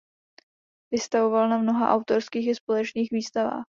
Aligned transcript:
Vystavoval 0.91 1.49
na 1.53 1.57
mnoha 1.61 1.89
autorských 1.93 2.47
i 2.47 2.55
společných 2.55 3.11
výstavách. 3.11 3.65